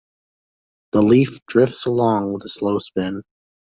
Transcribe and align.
The 0.93 1.03
leaf 1.03 1.45
drifts 1.45 1.85
along 1.85 2.33
with 2.33 2.41
a 2.43 2.49
slow 2.49 2.79
spin. 2.79 3.21